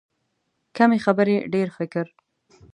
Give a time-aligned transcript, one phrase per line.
[0.77, 2.05] کمې خبرې، ډېر فکر.